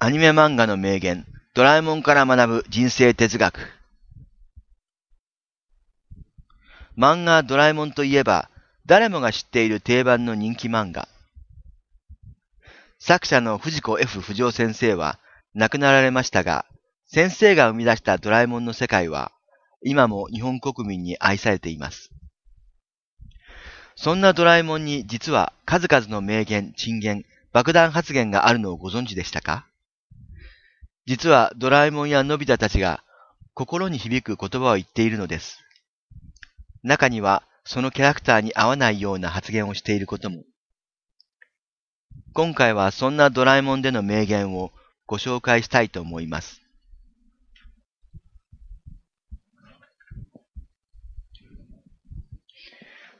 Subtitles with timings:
[0.00, 3.58] アニメ漫画の名言、ドラえもんから学ぶ人生哲学。
[6.96, 8.48] 漫画ドラえもんといえば、
[8.86, 11.08] 誰もが知っている定番の人気漫画。
[13.00, 15.18] 作者の藤子 F 不二雄先生は
[15.56, 16.64] 亡くなられましたが、
[17.08, 19.32] 先生が生み出したドラえもんの世界は、
[19.82, 22.10] 今も日本国民に愛されています。
[23.96, 29.64] そんなドラえもんに実は数々の名言、珍言、爆弾発言があるのをご存知でしたか？
[31.08, 33.02] 実はドラえもんやのび太たちが
[33.54, 35.58] 心に響く言葉を言っているのです。
[36.82, 40.42] 中にはそのキャラクターに合わないような発言をしていることも。
[42.34, 44.70] 今回はそんなドラえもんでの名言を
[45.06, 46.60] ご紹介したいと思います。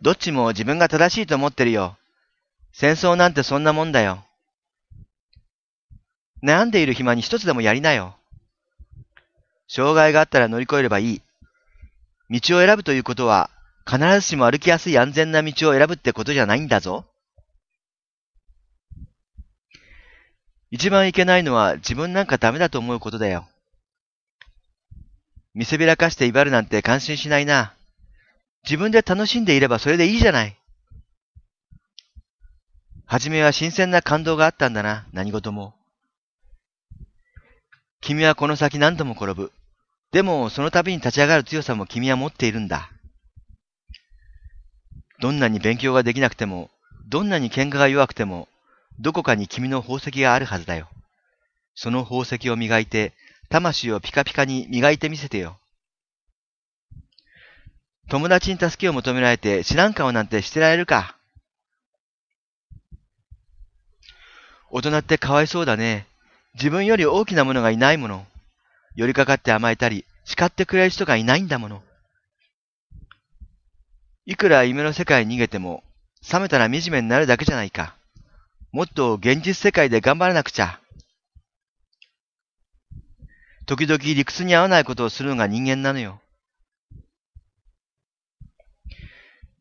[0.03, 1.97] どっちも自分が正しいと思ってるよ。
[2.75, 4.28] 戦争なんてそんなもんだよ。
[6.43, 8.17] 悩んでいる暇に一つでもやりなよ。
[9.67, 11.23] 障害があったら乗り越えればいい。
[12.31, 13.51] 道を選ぶということは、
[13.87, 17.07] 必ずしも歩きやすい安全な道を選ぶってことじゃないんだぞ。
[20.71, 23.49] 一番いけないのは自分なんかダメだと思うことだよ。
[25.55, 27.75] 見せびらかして威張るなんて感心しないな。
[28.65, 30.57] 自分で楽しんでいればそれでいいじゃない。
[33.07, 35.78] はじめは新鮮な感動があったんだな、何事も。
[38.09, 39.53] 君はこの先何度も転ぶ。
[40.13, 42.91] でも、その度に立ち上がる強さも君は持っているんだ。
[45.21, 46.71] どんなに勉強ができなくても、
[47.07, 48.49] どんなに喧嘩が弱くても、
[48.99, 50.89] どこかに君の宝石があるはずだよ。
[51.75, 53.13] その宝石を磨いて、
[53.51, 55.59] 魂をピカピカに磨いてみせてよ。
[58.09, 61.15] 友達に助けを求められて知らん顔なんてしてられるか。
[64.71, 66.07] 大人ってかわいそうだね。
[66.59, 68.27] 自分より大きなものがいないもの。
[68.97, 71.83] 寄りかかって甘えたり、叱ってくれる人がいないんだもの。
[74.27, 75.85] いくら夢の世界に逃げても、
[76.31, 77.95] 冷めたら惨めになるだけじゃないか。
[78.73, 80.81] もっと現実世界で頑張らなくちゃ。
[83.67, 86.21] 時々理屈に合わないことをするのが人間なのよ。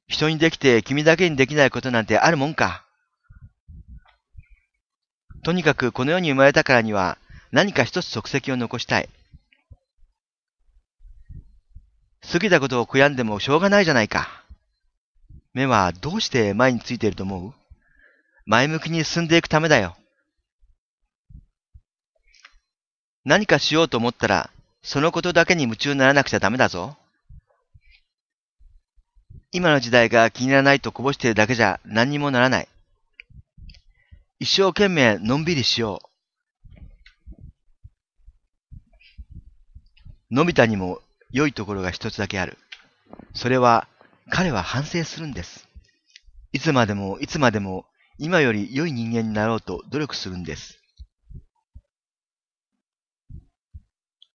[0.08, 2.87] 人にできて君だけにできないことなんてあるもんか。
[5.48, 7.18] とにかくこの世に生まれたからには
[7.54, 9.08] 何か一つ足跡を残したい。
[12.30, 14.44] 過ぎたことを悔やんでもしょうがないじゃないか。
[15.54, 17.54] 目はどうして前についていると思う？
[18.46, 19.96] 前向きに進んでいくためだよ。
[23.24, 24.50] 何かしようと思ったら、
[24.84, 26.98] そのことだけに夢中にならなくちゃダメだぞ。
[29.54, 32.68] 今の時代が気に入らないとこぼしているだけじゃ何にもならない。
[34.40, 36.00] 一生懸命のんびりしよ
[40.32, 40.36] う。
[40.36, 41.00] のび太にも
[41.32, 42.60] 良いところが一つだけある。
[43.34, 43.88] それは
[44.30, 45.68] 彼は反省するんです。
[46.54, 47.86] いつまでもいつまでも
[48.20, 50.78] 今より良い人間になろうと努力するんです。